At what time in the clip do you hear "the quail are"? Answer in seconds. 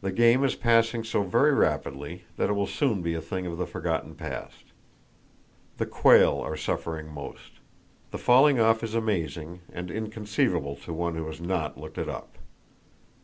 5.78-6.56